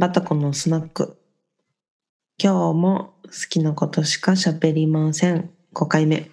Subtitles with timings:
[0.00, 1.18] バタコのスナック。
[2.40, 5.50] 今日も好きなことしか喋りません。
[5.74, 6.30] 5回目。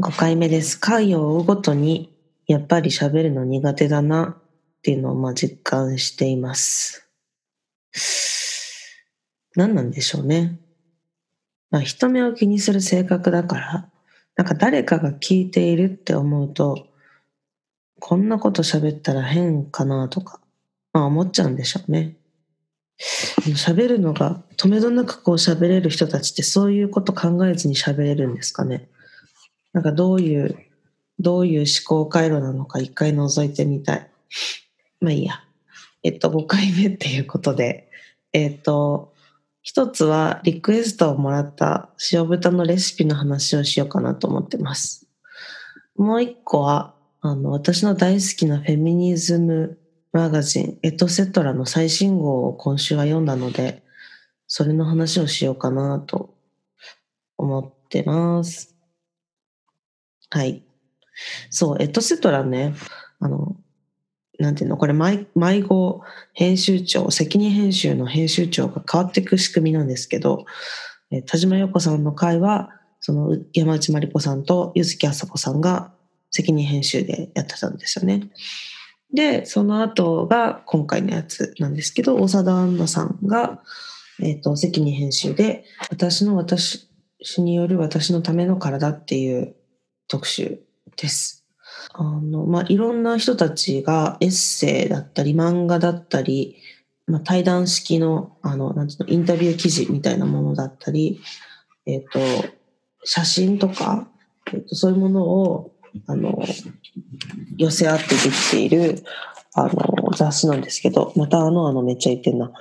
[0.00, 0.80] 5回目です。
[0.80, 2.12] 回を追うごとに、
[2.48, 7.08] やっぱり喋るの苦手だなっていうのをまあ実感しています。
[9.54, 10.58] 何なんでしょうね。
[11.70, 13.90] まあ人目を気にする性格だから、
[14.34, 16.88] なんか誰かが聞いているって思うと、
[18.00, 20.40] こんなこと喋ったら変かなとか、
[20.96, 22.16] まあ思っちゃうんでしょうね。
[23.48, 28.88] 喋るのが止めどなくこう喋れる人たちってそういうこと考えずに喋れるんですかね。
[29.74, 30.56] なんかどういう、
[31.18, 34.10] どういう思考回路なのか一回覗いてみたい。
[35.02, 35.44] まあいいや。
[36.02, 37.90] えっと、5回目っていうことで、
[38.32, 39.12] えっと、
[39.60, 45.06] 一つはリクエストをもらった塩豚のレシピの話をしようかなと思ってます。
[45.94, 49.78] もう一個は、あの、私の大好きなフェミニズム
[50.16, 53.82] マガジン、エトセトラの最新号を今週は読んだので、
[54.46, 56.34] それの話をしようかなと
[57.36, 58.74] 思ってます。
[60.30, 60.64] はい。
[61.50, 62.74] そう、エトセトラね、
[63.20, 63.56] あの、
[64.38, 66.00] なんていうの、これ毎、毎号
[66.32, 70.46] 編集長、責任編集の編集長が変わっていく仕組みなんですけど、
[71.10, 72.70] え田島陽子さんの回は、
[73.00, 75.92] その山内まりこさんと柚木あさこさんが
[76.30, 78.30] 責任編集でやってたんですよね。
[79.12, 83.62] で、その後が今回のやつなんですけど、大貞アンナさんが、
[84.20, 86.88] えっ、と、責任編集で、私の私
[87.38, 89.54] による私のための体っていう
[90.08, 90.60] 特集
[90.96, 91.46] です。
[91.92, 96.56] あの、まあ、いろんな人たちがエッセイだったり、漫画だったり、
[97.06, 101.20] まあ、対談式の、あの、なんていうの、インタビュー記事みたいなものだったり、
[101.86, 102.18] えっ、と、
[103.04, 104.08] 写真とか、
[104.52, 105.72] えっ、と、そういうものを、
[106.06, 106.42] あの、
[107.56, 109.02] 寄せ合ってできている、
[109.54, 112.52] あの、雑誌なんですけど、またあの、あの、めっちゃ言ってんな。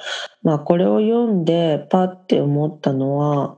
[0.43, 3.57] まあ、これを読んで、パって思ったのは、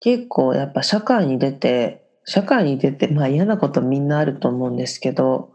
[0.00, 5.54] 結構やっぱ社会に出て、社会に出て、まあ嫌なことみんなあると思うんですけど、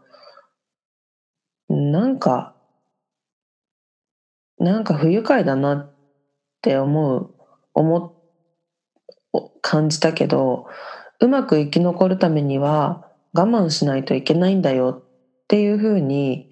[1.68, 2.56] なんか、
[4.58, 5.94] なんか不愉快だなっ
[6.62, 7.34] て思う、
[7.74, 8.12] 思、
[9.62, 10.66] 感じたけど、
[11.20, 16.50] うまく生き残るためには我慢しないといけないんだよっていうふうに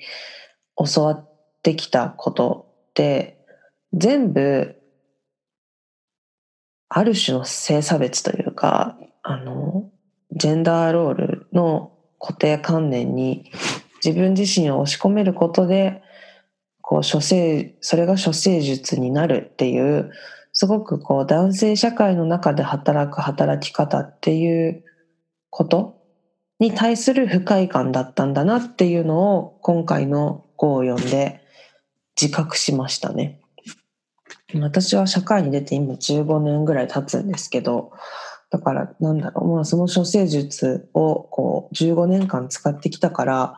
[0.92, 1.30] 教わっ
[1.62, 3.44] てきたことって、
[3.92, 4.76] 全部、
[6.88, 9.90] ある種の性差別というか、あの、
[10.32, 13.50] ジェンダーロールの固定観念に
[14.04, 16.02] 自分自身を押し込めることで、
[16.80, 20.10] こう、処世、それが処世術になるっていう、
[20.52, 24.84] すごくこう、男性社会の中で働く働き方っていう
[25.50, 25.97] こと
[26.58, 31.40] に対する不快感だったんだなっていうのを、今回の号を読んで
[32.20, 33.40] 自覚しましたね。
[34.54, 37.92] 私は社会に出て今15年ぐらい経つんですけど、
[38.50, 43.54] だから、なんだろう、まあ、その処世術をこう15年間使ってきたから、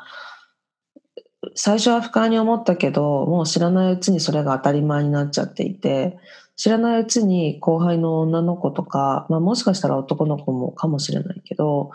[1.55, 6.19] 最初は不快に思ったけど、もう知らないうちにそれが当たり前になっちゃっていて、
[6.57, 11.93] 知らないうちに後輩の女の子とか、まあ、もしかしたら男の子もかもしれないけど、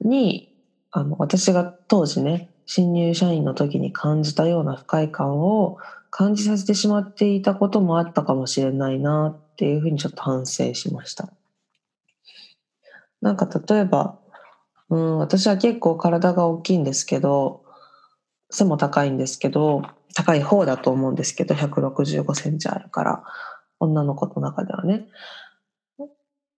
[0.00, 0.54] に、
[0.90, 5.78] あの、私が当時ね、新入社員の時に感じたような不快感を
[6.10, 11.32] 感じさせてしまっていたこともあったかもしれないなっていうふうにちょっと反省しました。
[13.20, 14.18] なんか例えば、
[14.88, 17.62] うん、私は結構体が大きいんですけど、
[18.50, 19.82] 背も高いんですけど、
[20.14, 23.22] 高い方だと思うんですけど、165センチあるから、
[23.78, 25.06] 女の子の中ではね。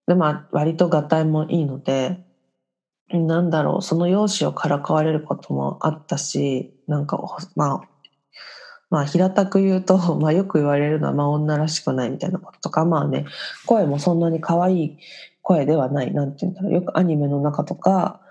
[0.07, 2.23] で、まあ、割と合体もいいので、
[3.09, 7.19] なんだろう、その容姿をからかわれることもあったし、なんか、
[7.55, 7.89] まあ、
[8.89, 13.25] まあ、平たく言うと、 まあ、よく言われるのは、まあ、女らしくないみたいなこととか、まあね、
[13.65, 14.97] 声もそんなに可愛い
[15.41, 18.21] 声ではない、なんて言うんだろう、よくアニメの中とか、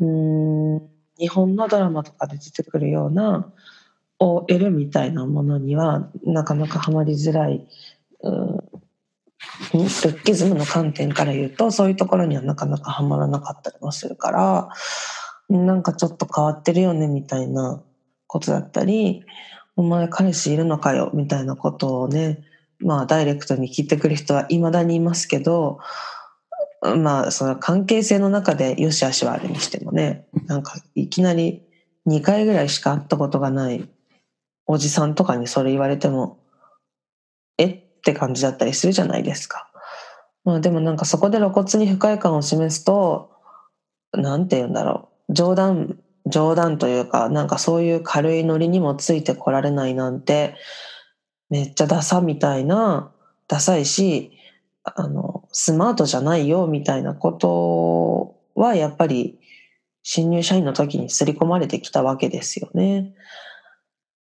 [0.00, 0.78] うん、
[1.18, 3.52] 日本のドラマとかで出てくるような
[4.18, 7.66] OL みたいなものには、なかなかハマりづらい、
[8.22, 8.67] うん、
[9.74, 14.68] ルッキズムの観点から言うと、そういうところにはなかなかハマらなかったりもするから、
[15.48, 17.82] なんかちょっと変わってるよね、みたいな
[18.26, 19.24] ことだったり、
[19.76, 22.44] お前彼氏いるのかよ、みたいなことをね、
[22.80, 25.78] まあダイレクトに聞いてくる人は未だにいますけど、
[26.82, 31.62] まあその関係性の中で良し悪しはあるにしてもね、なんかいきなり
[32.06, 33.88] 2回ぐらいしか会ったことがない
[34.66, 36.37] おじさんとかにそれ言われても、
[37.98, 39.70] って感じだったりするじゃないですか。
[40.44, 43.30] まあでもなんかそこで露骨に不快感を示すと、
[44.12, 45.34] なんて言うんだろう。
[45.34, 50.56] 冗談、冗談というか、なんかそういう軽いノリにもついてこられないなんて、
[51.50, 53.12] めっちゃダサみたいな、
[53.46, 54.32] ダサいし、
[54.84, 59.38] あの、スマートじゃないよみたいなことはやっぱり
[60.02, 63.14] 新入社員の時に刷り込まれてきたわけですよね。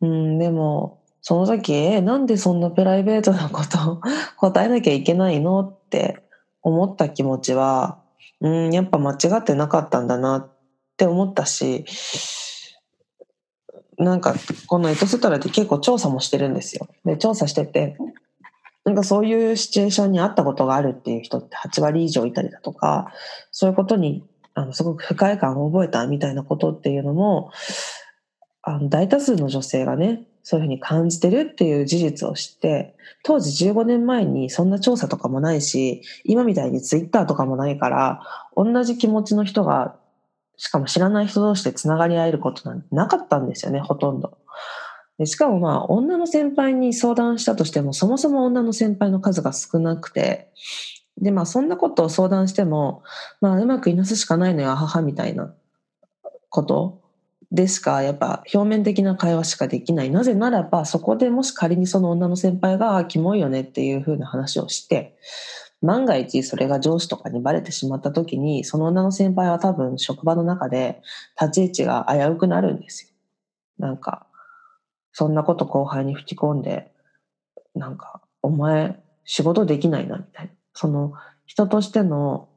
[0.00, 4.00] うん、でも、その時、え、なんでそんなプライベートなこと
[4.36, 5.60] 答えなきゃいけないの？
[5.60, 6.22] って
[6.62, 7.98] 思った気持ちは、
[8.40, 10.50] うん、やっぱ間違ってなかったんだなっ
[10.96, 11.84] て思ったし、
[13.98, 14.34] なんか、
[14.66, 16.88] このエトセトラで結構調査もしてるんですよ。
[17.04, 17.96] で、調査してて、
[18.84, 23.12] なんかそういうシチュエーションにあったことがあるっていう人って8割以上いたりだとか、
[23.52, 24.24] そういうことに
[24.54, 27.52] あのすごく不快感を覚えたみたいなことっていうのも、
[28.62, 38.22] あの大多数の女性がね、そういうふうに感じてるっていう事実を知って、当時15年前にそんな調査とかもないし、今みたいにツイッターとかもないから、
[38.56, 39.96] 同じ気持ちの人が、
[40.56, 44.38] しかも知らない人同士で繋がり合えることなんてなかったんですよね、ほとんど。
[45.18, 50.50] でしかもまあ、女の先輩に相談したとしても、そもそも女の先輩の数が少なくて、
[51.18, 53.02] で、まあ、そんなことを相談しても、
[53.40, 55.54] まあ、うまくいなすしかないのよ、母みたいな
[56.48, 57.01] こと
[57.52, 60.10] でしか、やっぱ表面的な会話しかできない。
[60.10, 65.18] なぜならば、そこでもし仮にその女の先輩が、キモいよねっていう風な話をして、
[65.82, 71.02] 万が一それが上司とかにバレてしまった時に、その女の先輩は多分職場の中で
[71.38, 73.10] 立ち位置が危うくなるんですよ。
[73.78, 74.26] なんか、
[75.12, 76.90] そんなこと後輩に吹き込んで、
[77.74, 80.52] なんか、お前仕事できないなみたいな。
[80.72, 81.12] その
[81.44, 82.48] 人としての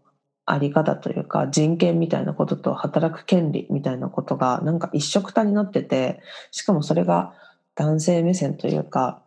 [0.45, 6.21] あり方というか人権みたいなことと働く権利みたいなことがなんか一緒くたになってて
[6.51, 7.33] しかもそれが
[7.75, 9.21] 男性目線というか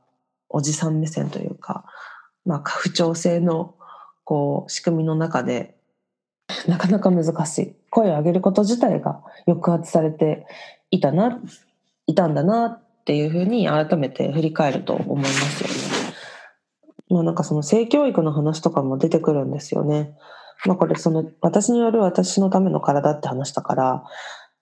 [0.48, 1.84] おじさん目線というか、
[2.44, 3.74] まあ、家父長制の
[4.24, 5.74] こう仕組みの中で
[6.66, 10.46] なかなか難しい声を上げること自体が抑圧されて
[10.90, 11.40] いたな
[12.06, 16.14] いたんだなっていうふうに改めて振り返ると思いますよね。
[17.10, 20.14] まあなんかその性教育の話とかも出てくるんですよね。
[20.66, 24.04] まあこれその私による私のための体って話だから、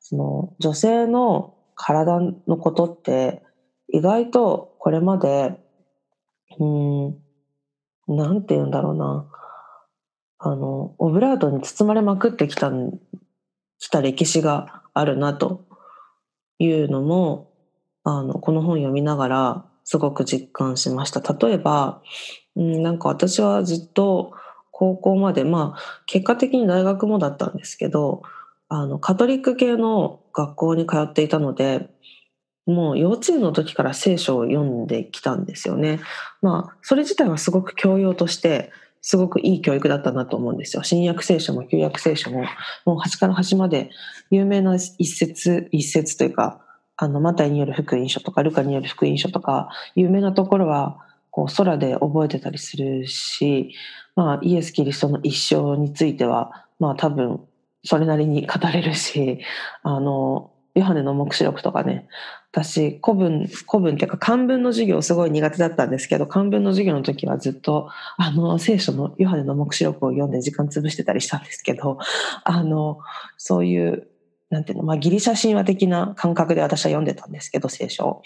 [0.01, 3.43] その女性の体のことって
[3.89, 5.59] 意外とこれまで、
[6.59, 7.17] うん、
[8.09, 9.31] なんて言うんだろうな。
[10.39, 12.71] あの、オブラートに包まれまくってきた、
[13.79, 15.65] きた歴史があるなと
[16.59, 17.53] いうのも、
[18.05, 21.21] あの、この本読みながらすごく実感しました。
[21.35, 22.03] 例えば、
[22.55, 24.33] うん、なんか私はずっと
[24.79, 28.21] 高校まで、まあ、結果的に大学もだったんですけど、
[28.69, 31.89] あの、カトリック系の学校に通っていたので、
[32.67, 36.01] もう幼稚園の時から聖書を読んできたんですよね。
[36.43, 38.71] まあ、それ自体はすごく教養として、
[39.01, 40.83] すごくいい教育だったなと思うんですよ。
[40.83, 42.45] 新約聖書も旧約聖書も、
[42.85, 43.89] もう端から端まで
[44.31, 46.61] 有名な一節、一節というか、
[46.99, 50.99] あの、マタイによる福音書とか、ルカによる福音書とか、有名なところは、
[51.37, 53.75] こう、空で覚えてたりするし、
[54.15, 57.47] まあ、イエス・キリストの一生については、まあ、多分、
[57.85, 59.41] それなりに語れるし、
[59.83, 62.09] あの、ヨハネの目視録とかね、
[62.53, 71.99] 私、古文、古文っていうか漢文の授業すごい苦手だったんですけど、漢文の授業の時はずっと、あの、聖書のヨハネの目視録を読んで時間潰してたりしたんですけど、
[72.45, 72.99] あの、
[73.37, 74.09] そういう
[74.49, 78.23] なんていうの、まあ、ギリシャ神話的な感覚で私は読んでたんですけど、聖書を。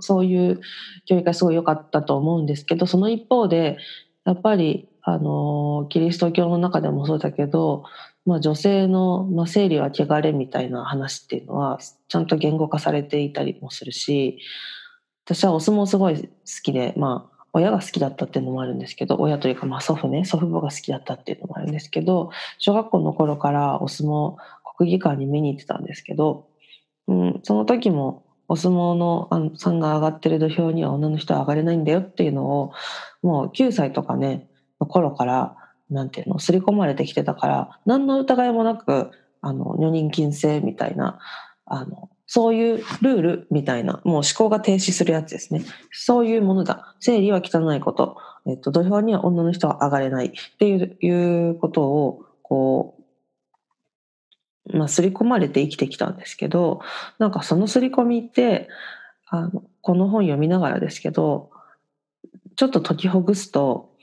[0.00, 0.60] そういう
[1.06, 3.78] 教育がすごい良かったと思うんですけど、その一方で、
[4.24, 7.84] やっぱり、あの、キリスト教の中でもそうだけど、
[8.26, 11.78] まあ、女性の、まあ、生理は汚れみたいな話っていうのは、
[12.08, 14.38] ちゃんと言語化されていたりもするし、
[15.24, 16.28] 私はお相撲すごい好
[16.62, 24.36] きで、まあ、親が好きだったっていうのもあるんですけど、親というか、まあ、祖父ね、祖父母が好きだったっていうのもあるんですけど、小学校の頃からお相撲
[24.76, 26.46] 国技館に見に行ってたんですけど、
[27.08, 32.72] うん、その時もお相撲のあのさんが上がってる土俵には女の人は上がれないんだよっていうのを
[33.22, 35.56] もう9歳とかねの頃から
[35.88, 41.20] なんていうの刷り込まれてきてたから何の疑いもなくあの女人禁制みたいな
[41.64, 45.64] あのそういうルールみたいな、もう思考が停止するやつですね。
[45.90, 46.94] そういうものだ。
[47.00, 48.18] 生理は汚いこと。
[48.46, 52.99] えっと、土俵には女の人は上がれないっていういうことを、こう、
[54.72, 56.80] まあ、刷り込まれて生きてきたんですけど、
[57.18, 58.68] なんかその刷り込みって、
[59.26, 61.50] あの、この本読みながらですけど、
[62.56, 63.94] ちょっと解きほぐすと、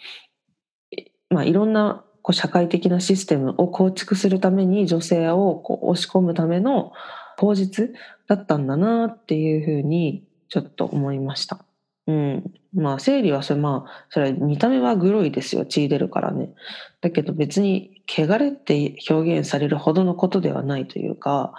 [1.29, 6.91] まあ、いろんなこう社会的なシステムを構築するために女性をこう押し込むための
[7.37, 7.89] 口実
[8.27, 11.63] だったんだなっていうふうにちょっと思いました。
[12.07, 12.53] うん。
[12.73, 15.65] まあ、生理はそれ、まあ、それ見た目はグロいですよ。
[15.65, 16.53] 血出るからね。
[17.01, 21.53] だけど別に、汚れって表現されるほどのことではないというか、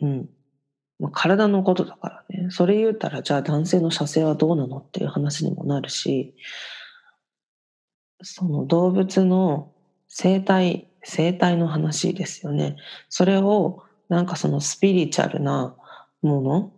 [0.00, 0.28] うん。
[0.98, 2.50] まあ、体のことだからね。
[2.50, 6.34] それ言うたら、じゃあ男性の射精はどうなのっていう話にもなるし、
[8.22, 9.72] その動物の
[10.08, 12.76] 生態、生態の話ですよね。
[13.08, 15.74] それをなんかそのスピリチュアルな
[16.20, 16.72] もの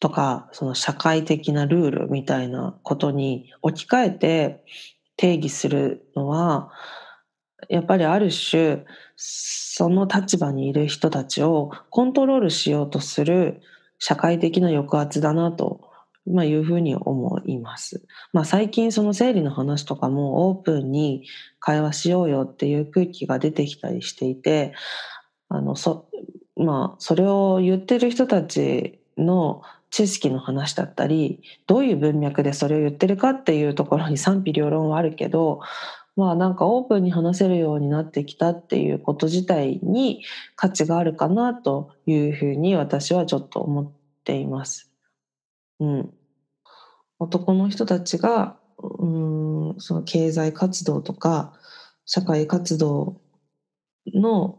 [0.00, 4.64] とか、その社会的なルールみたいなことに置き換えて
[5.16, 6.70] 定義するのは、
[7.68, 8.84] やっぱりある種、
[9.16, 13.62] その立場にいる人たちをコントロールしようとする
[13.98, 15.80] 社会的な抑圧だなと、
[16.26, 18.04] まあ、いうふうに思います。
[18.32, 21.26] まあ、最近その生理の話とかもオープンに
[21.58, 24.74] 会話しようよっていう空気が出てきたりしていて、
[25.48, 26.08] あの、そ、
[26.56, 35.60] まあ、それを言ってる人たちの知識の話だったり、どういう文脈でそれを言ってるかっていうところに賛否両論はあるけど、
[36.16, 40.20] まあなんかオープンに話せるようになってきたっていうこと自体に
[40.56, 43.90] 価値があるかなというふうに私はちょっと思っ
[44.24, 44.88] ています。
[45.80, 46.10] うん。
[47.18, 51.52] 男の人たちが、うん、その経済活動とか
[52.06, 53.16] 社会活動
[54.12, 54.58] の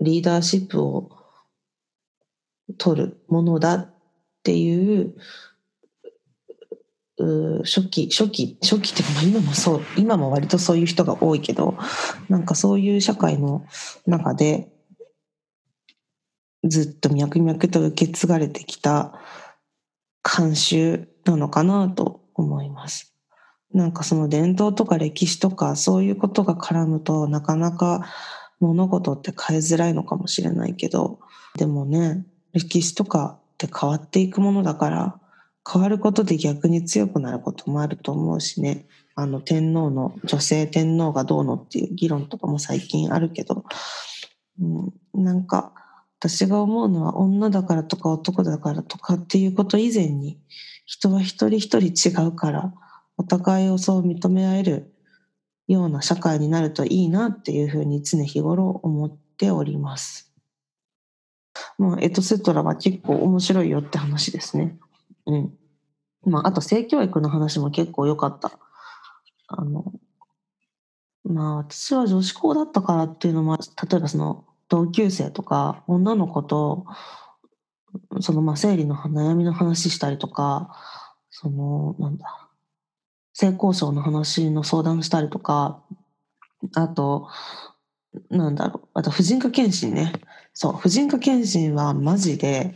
[0.00, 1.08] リーダーシップを
[2.78, 3.94] 取るものだっ
[4.42, 5.14] ていう
[7.18, 11.76] う初期、初期、初期っていうか、今もそう、今も割とそういう人が多いけど、
[12.28, 13.64] なんかそういう社会の
[14.06, 14.70] 中で、
[16.64, 19.20] ずっと脈々と受け継がれてきた
[20.24, 23.14] 慣習なのかなと思います。
[23.72, 28.06] なんかその伝統とか歴史とかそういうことが絡むとなかなか
[28.60, 31.20] 物事って変えづらいのかもしれないけど、
[31.58, 35.20] でもね、歴史とかって変わっていくものだから、
[35.70, 38.86] 変わることで逆に強くなることもあると思うしね。
[39.16, 43.64] あの天皇の女性天皇がどうのっていう議論とかも最近あるけど、
[44.60, 45.72] うん、なんか
[46.18, 50.40] 私が思うのは女だからとか男だからとかっていうこと以前に
[50.84, 52.74] 人は一人一人違うから
[53.16, 54.94] お互いをそう認め合える
[55.68, 60.33] ような社会になるといいなっていうふうに常日頃思っております。
[61.78, 64.76] まあ、エトセトラは結構面白いよって話ですね。
[65.26, 65.54] うん。
[66.24, 68.52] まあ、あと性教育の話も結構良かった。
[69.48, 69.92] あの、
[71.24, 76.86] まあ私は女子校だったからっていうのも、例えばその同級生とか女の子と、
[78.20, 80.76] そのまあ生理の悩みの話したりとか、
[81.30, 82.48] その、なんだ、
[83.32, 85.82] 性交渉の話の相談したりとか、
[86.74, 87.28] あと、
[88.30, 90.12] なんだろう、あと婦人科検診ね。
[90.54, 92.74] そう、婦人科検診はマジで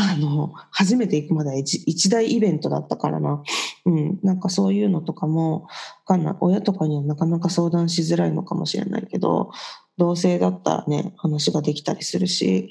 [0.00, 3.42] あの、初めて行くまで一一大イベントだったからな。
[3.84, 4.20] うん。
[4.22, 5.66] なんかそういうのとかも、
[6.06, 6.34] かんない。
[6.40, 9.50] 親とかにはなかなか相談しづらいのかもしれないけど、
[9.96, 12.70] 同性だったらね、話ができたりするし、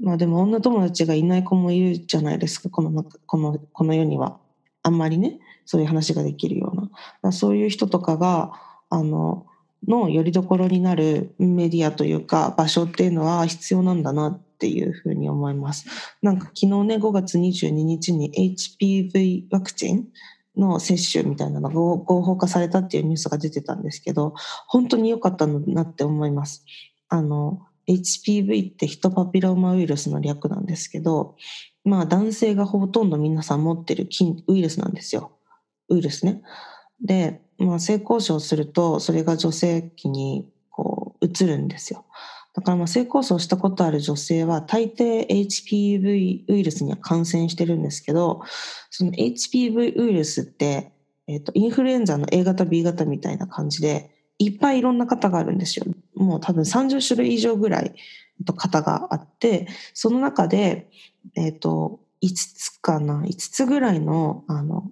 [0.00, 4.38] まあでも女友達がいない子もいるじゃないですか、この、この、この世には。
[4.82, 7.32] あんまりね、そういう話ができるような。
[7.32, 8.52] そういう人とかが、
[8.88, 9.46] あの、
[9.88, 15.86] の拠り所になるメディアというか場所っていうのは必要なんだなっていうふうに思います。
[16.22, 20.08] なんか昨日ね、5月22日に HPV ワクチン
[20.56, 24.34] の接種みたいなのが合法化されたっていうニュースが出てたんですけど、
[24.68, 26.64] 本当に良かったのなって思います。
[27.08, 31.36] あの、HPV ってヒトパピローマウイルスの略なんですけど、
[31.84, 34.08] まあ男性がほとんど皆さん持ってる
[34.48, 35.32] ウイルスなんですよ。
[35.88, 36.42] ウイルスね。
[37.04, 42.04] で、まあ、性交渉するとそれが女性器にこう移るんですよ。
[42.54, 48.42] だからまあ性交渉したことある女性は大抵 HPV ウイルスには感染してるんですけど
[48.90, 50.92] その HPV ウイルスって、
[51.26, 55.86] えー、とインフルエンザの A 型 B 型みたいな感じでいっぱいいろんな型があるんですよ。
[56.14, 57.94] もう多分30種類以上ぐらい
[58.44, 60.88] 型があってその中で、
[61.36, 64.90] えー、と5つかな5つぐらいのあの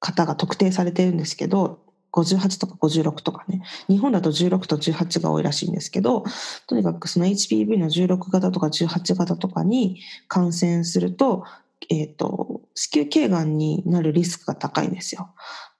[0.00, 1.80] 方が特定されてるんですけど、
[2.12, 6.24] 58とか56とかね、日本だと16と18が多いらしいんですけど、
[6.66, 11.44] とにかくその HPV の16型とか18型とかに感染すると、
[11.90, 15.30] えっ、ー、と、子宮頸がんになるリスクが高いんですよ。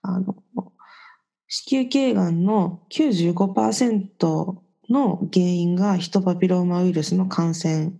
[0.01, 0.35] あの、
[1.47, 4.55] 子宮頸がんの95%
[4.89, 7.91] の原因がヒトパピローマウイルスの感染っ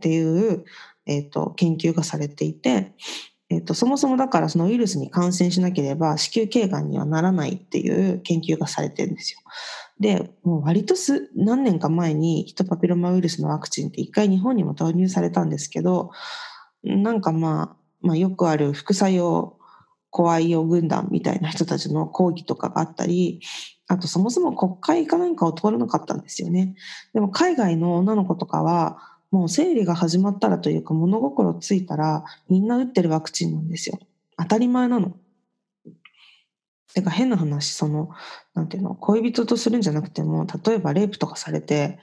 [0.00, 0.64] ていう、
[1.06, 2.92] えっ、ー、と、研究がされていて、
[3.48, 9.40] えっと、そもそもだからそのウイルスに感染しなければ子宮頸がんにはならないっていう研究がされてるんですよ。
[10.00, 16.10] で、もう割とす何年か前にヒトパピロマウイルスのワクチンって一回日本にも導入されたんですけど、
[16.82, 19.56] なんかまあ、まあよくある副作用
[20.10, 23.40] 怖いよ軍団みたいな人たちの抗議とかがあったり、
[23.86, 26.74] あとそもそも国会かなんかを通らなかったんですよね。
[27.14, 33.98] でも海外の女の子とかは、もう生理が始まったらというか物心ついたらみんな打ってるワクチンなんですよ。
[34.38, 35.14] 当たり前なの。
[36.94, 38.08] てか変な話、その、
[38.54, 41.98] なんていうの、恋人とするんじゃなくても、例えばレイプとかされて、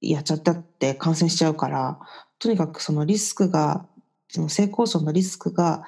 [0.00, 1.98] やっちゃったって感染しちゃうから、
[2.38, 3.84] とにかくそのリスクが、
[4.28, 5.82] その性交渉のリスクが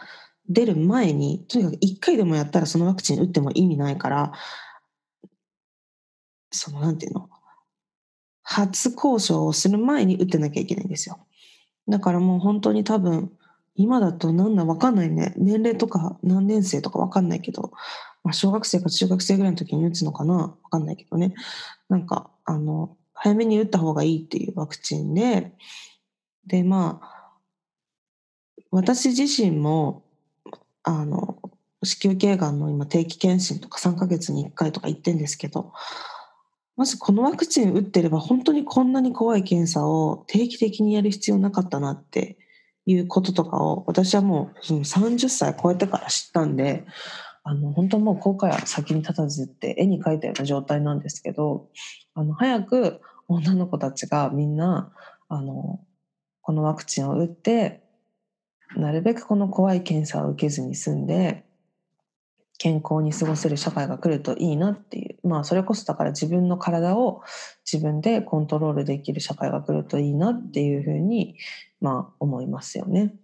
[0.49, 4.33] 出る前に、とにかく一回でもやったらそのワクチン打っても意味ないから、
[6.51, 7.31] そのなんていうの、
[8.51, 11.19] 初交渉をする前に打ってなきゃいけないんですよ。
[11.87, 13.31] だからもう本当に多分、
[13.75, 15.35] 今だとなんだわかんないね。
[15.37, 17.73] 年齢とか何年生とかわかんないけど、
[18.25, 21.35] まあ、小学生か中学生ぐらいの時に打つのかなわかんないけどね。
[21.91, 25.53] なんか、あの、早めに打った方がいいっていうワクチンで、
[26.47, 27.33] で、まあ、
[28.71, 30.05] 私自身も、
[30.85, 31.39] あの、
[31.83, 35.75] 子宮頸がんの今定期検診とか3ヶ月に1回とか行ってんですけど、
[36.79, 42.39] まずこのワクチン打ってれば本当にこんなに怖い検査を定期的にやる必要なかったなって
[42.87, 46.87] いうこととかを私はもうその30歳超えてから知ったんで、
[47.43, 51.67] あの本当もう後悔は先に立たずって絵に描いたような状態なんですけど、
[52.15, 54.93] あの早く女の子たちがみんな
[55.29, 55.81] あの
[56.43, 57.83] このワクチンを打って
[58.77, 61.45] なるべくこの怖い検査を受けずに済んで
[62.59, 67.23] 健康に過ごせる社会が来るといいなっていうまあそれこそだから自分の体を
[67.71, 71.37] 自分でコントロールできる社会が来るといいなっていうふうに
[71.81, 73.15] まあ思いますよね。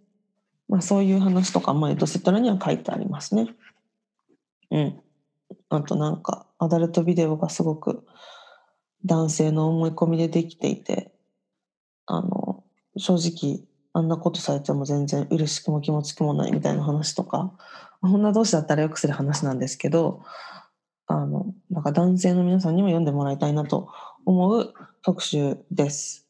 [0.68, 3.48] まあそういう話とかまあエトセトラには書いてありますね。
[4.70, 5.00] うん。
[5.68, 8.06] あとなんかアダルトビデオがすごく
[9.04, 11.12] 男性の思い込みでできていて
[12.06, 12.62] あの
[12.96, 17.52] 正直あんなことされても全然嬉しくも気持ちくもないみたいな話とか
[18.08, 20.22] 女同士だったらよくする話なんですけど
[21.06, 23.88] あのなんか男性の皆さんにも読んでもらいたいなと
[24.24, 26.26] 思う特集です。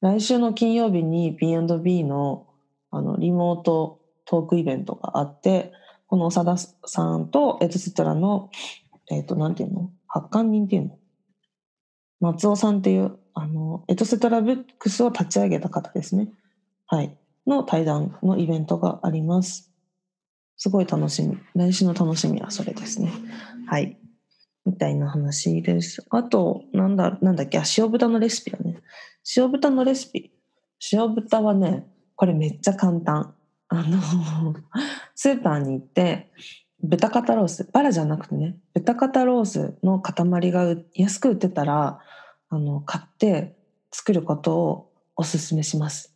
[0.00, 2.46] 来週の金曜日に B&B の
[2.90, 5.72] あのリモートトークイベントがあって
[6.06, 8.50] この長田さんとエトセトラの
[9.10, 9.90] えっ、ー、となんていうの？
[10.06, 10.98] 発刊人っていうの？
[12.20, 16.28] 松尾さんっていう、あの、エトセトラブックスを立ち上げた方ですね。
[16.86, 17.16] はい。
[17.46, 19.72] の対談のイベントがあります。
[20.56, 21.38] すごい楽しみ。
[21.54, 23.12] 来週の楽しみはそれですね。
[23.66, 23.98] はい。
[24.64, 26.04] みたいな話です。
[26.10, 28.78] あと、なんだ、なんだっけ、塩豚のレシピだね。
[29.36, 30.32] 塩豚のレシピ。
[30.92, 33.34] 塩豚はね、これめっちゃ簡単。
[33.68, 34.00] あの、
[35.14, 36.30] スーパーに行って、
[36.82, 42.00] 豚肩ロース、バラじゃなくてね、豚肩ロースの塊が安く売ってたら、
[42.48, 43.56] あの、買って
[43.90, 46.14] 作ることをおすすめします。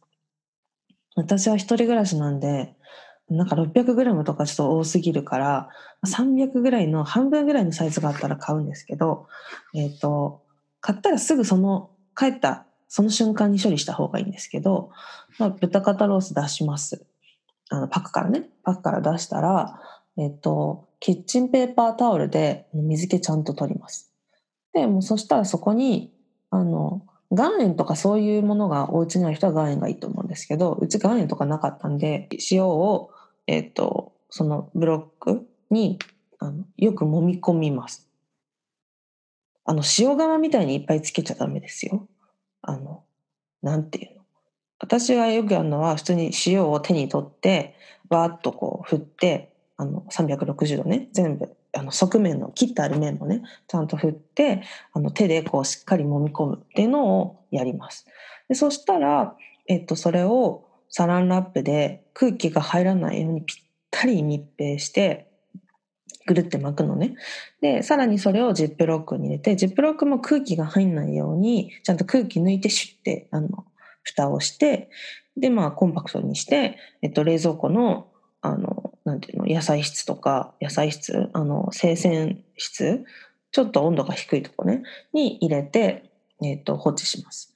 [1.16, 2.74] 私は一人暮らしなんで、
[3.30, 5.68] なんか 600g とかちょっと多すぎるから、
[6.06, 9.28] 300ぐらいの半分ぐらいのサイズがあったら買うんですけど、
[9.74, 10.42] えっ、ー、と、
[10.80, 14.90] 買ったらすぐその、帰ったその瞬間に処理した方がいいんですけど、
[15.38, 17.06] まあ、豚肩ロース出します。
[17.70, 19.80] あの、パックからね、パックから出したら、
[20.18, 24.12] えっと、キッチンペーパータオルで水気ちゃんと取ります。
[24.72, 26.12] で、もうそしたらそこに、
[26.50, 33.10] あの、岩塩とかそういうものがお家にある人は岩塩がいいと思うんですけど、うち岩塩とかなかったんで、塩を、
[33.50, 35.98] えっと、そのブロックに
[36.38, 38.08] あのよく揉み込みます。
[39.64, 42.08] あの、塩釜みたいにいっぱいつけちゃダメですよ。
[42.62, 43.02] あの、
[43.60, 44.22] なんていうの。
[44.78, 47.74] 私がよくやるのは普通に塩を手に取って、
[48.08, 58.06] わーっとこう振って、あの360度ね全部あの側面の切ってある面もねちゃんと振ってあの手でこうしっかり揉み込むっていうのをやります。
[58.48, 59.34] でそしたら、
[59.66, 65.30] えっと、それをサランラップで空気が入らないようにぴったり密閉して
[66.26, 67.14] ぐるって巻くのね。
[67.60, 73.64] で、さらにそれをジップロックに入れて、ジップロックも空気が入んないように、ちゃんと空気抜いてシュッて、あの、
[74.02, 74.90] 蓋をして、
[75.36, 78.08] で、まあ、コンパクトにして、えっと、冷蔵庫の、
[78.42, 83.04] あの、なんていうの、野菜室とか、野菜室、あの、生鮮室、
[83.52, 86.10] ちょっと温度が低いとこね、に入れて、
[86.42, 87.49] えっ、と、放置します。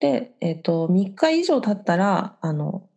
[0.00, 2.88] で、え、ー、と、3日以上経ったら、あの、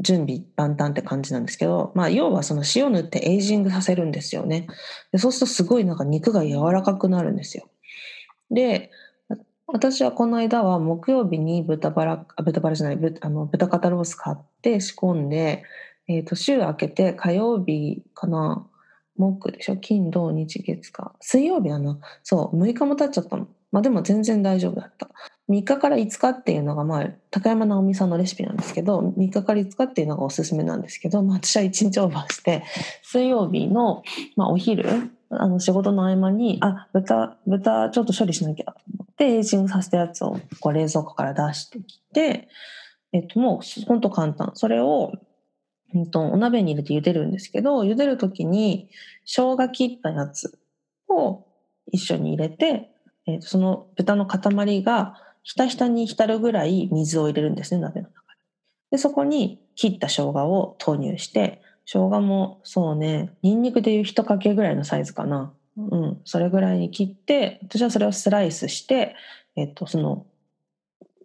[0.00, 4.66] 準備万端って感じなんですけど、まあ、要はその塩塗ってエイジングさせるんですよね。
[5.12, 7.68] でそうするとすごいなんか肉が柔らかくなるんですよ。
[8.50, 8.90] で、
[9.66, 15.64] 私はこの間は木曜日に豚バラ、豚バラじゃない、あの豚肩ロース買って仕込んで、
[16.08, 18.66] え、ー、と、週明けて火曜日かな、
[19.16, 19.76] 木でしょ？
[19.76, 21.14] 金、土、日、月か。
[21.20, 21.98] 水曜日だな。
[22.22, 23.48] そう、6日も経っちゃったの。
[23.72, 25.10] まあでも全然大丈夫だった。
[25.48, 32.64] 3日から5日っていうのが、まあ、高山直美さんのレシピなんですけど、3日から5日っていうのがおすすめなんですけど、まあ私は1日オーバーして、
[33.02, 34.02] 水曜日の、
[34.34, 34.88] まあお昼、
[35.30, 42.48] あの仕事の合間に、あ、豚、豚ちょっと処理しなきゃと思っで、エイジングさせたやつをこう冷蔵庫から出してきて、
[43.12, 44.52] えっと、もうほんと簡単。
[44.54, 45.12] それを、
[45.94, 48.90] うんと、お鍋に入れて茹でるんですけど、茹でるときに
[49.24, 50.58] 生姜切ったやつ
[51.08, 51.46] を
[51.90, 52.90] 一緒に入れて、
[53.26, 58.40] えっと、その豚の塊がひたひたに浸るぐらい水を入れるんですね、鍋の中に。
[58.90, 65.54] で、そこに切った生姜を投入して、生姜もそうね、ニンニクでいう一かけぐらいのサイズかな。
[65.76, 69.14] うん、それぐらいに切って、私はそれをスライスして、
[69.54, 70.26] えっと、その、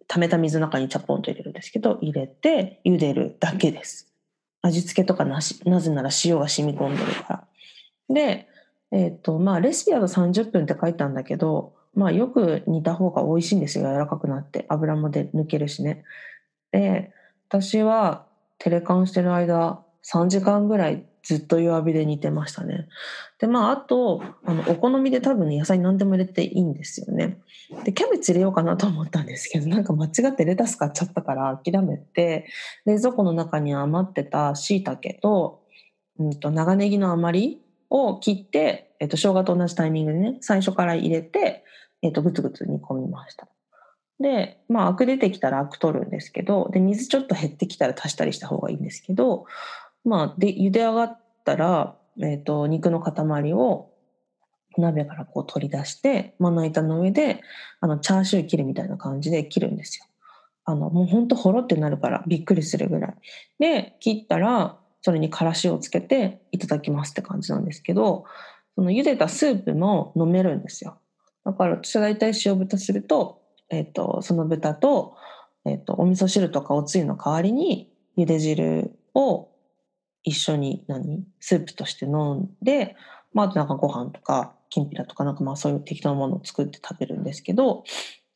[0.06, 4.06] 溜めた水の中にチャポンと入れるんですけど、入れて茹でるだけです。
[4.60, 7.48] 味付けとかなし、なぜなら塩が染み込んでるから。
[8.08, 8.46] で、
[8.92, 13.86] えっと、まあ、レシピだと30分って書いたんだけど、まあ、よく煮た方が美味しいんですよ。
[13.86, 14.64] 柔らかくなって。
[14.68, 16.04] 油もで抜けるしね。
[16.70, 17.12] で、
[17.48, 18.26] 私は
[18.58, 22.88] テレカンしてる間、3時間ぐらいずっと弱火で煮てましたね。
[23.38, 27.38] で、まあ、あと、あの、お好みで多分、ね、野菜何でも入れていいんですよね。
[27.84, 32.46] で、キャベツ入れようかなと思ったんですけど、なんか間違ってレタス買っちゃったから諦めて、
[32.86, 35.62] 冷蔵庫の中に余ってた椎茸と、
[36.18, 41.62] うんと、長ネギの余りを切って、えっと、生姜と同じタイミングでね、最初から入れて、
[42.00, 43.46] えっと、ぐつぐつ煮込みました。
[44.18, 49.44] で、まあ、アク出てきたらアク取るんですけど、で、水ちょっと減ってきたら足したりした方がいいんですけど、
[50.04, 53.90] まあ、で、茹で上がったら、えっ、と、肉の塊を
[54.78, 57.42] 鍋からこう取り出して、まな板の上で、
[57.80, 60.06] あの、チャーシュー切るみたいな感じで切るんですよ。
[60.64, 63.14] あの、もうほんとほろってなるからびっくりするぐらい。
[63.58, 68.24] で、切ったら、それにからしをつけていただきますって感じなんですけど、
[68.74, 70.98] その茹でたスープも飲めるんですよ。
[71.44, 75.16] だから私は大体塩豚すると、え、ー、と、その豚と、
[75.64, 79.48] え、ー、と、お味噌汁とかおつゆの代わりに茹で汁を
[80.22, 82.96] 一緒に何スープとして飲んで、
[83.32, 87.84] まあ、あとなんかご飯とか、きんぴらとかなんかまあそういう適当なものを作って食べるんですけど、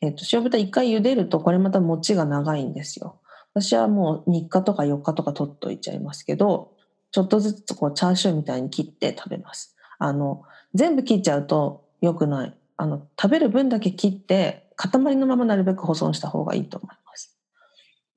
[0.00, 3.20] えっ、と、塩豚一回茹でるとこれまた餅が長いんですよ。
[3.56, 6.74] 私はもう3日とか4日とか取っといちゃいますけど、
[7.10, 9.74] ちょっとずつこうチャーシューみたいに切って食べます。
[9.98, 10.42] あの、
[10.74, 12.54] 全部切っちゃうと良くない。
[12.76, 17.38] あの、食べる分だけ切って、塊のままなるべく保存した方がいいと思います。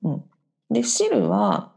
[0.02, 0.24] うん。
[0.70, 1.72] で、汁は、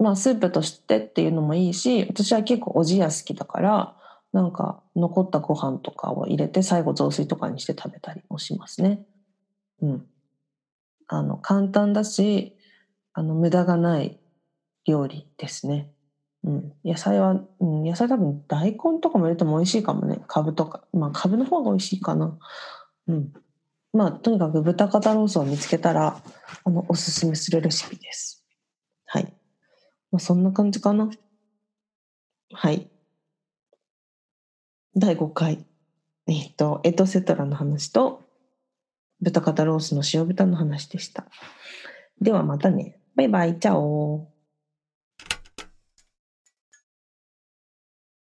[0.00, 3.96] まあ、スープとしてっていうのもいいし、私は結構おじや好きだから、
[4.32, 9.06] なんか残ったご飯とかを入れて最後雑炊とかにして食べたりもしますね。
[9.80, 10.06] うん。
[11.08, 12.54] あの、簡単だし、
[13.14, 14.20] あの、無駄がない
[14.86, 15.90] 料理ですね。
[16.44, 16.72] うん。
[16.84, 20.20] 野菜は、うん、野菜多分大根とかも入れても美味しいかもね。
[20.28, 20.82] カブとか。
[20.92, 22.38] まあ、カブの方が美味しいかな。
[23.08, 23.32] うん。
[23.92, 26.22] まあ、とにかく豚肩ロースを見つけたら、
[26.64, 28.44] あの、おすすめするレシピです。
[29.06, 29.34] はい。
[30.12, 31.10] まあ、そんな感じかな。
[32.52, 32.88] はい。
[34.96, 35.64] 第5回。
[36.26, 38.22] えっ、と、エトセトラの話と、
[39.20, 41.26] 豚肩ロースの塩豚の話でした。
[42.20, 42.98] ではまたね。
[43.16, 44.28] バイバイ、チャオ